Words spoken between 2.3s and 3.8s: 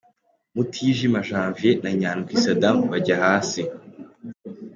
Sadam bajya hasi.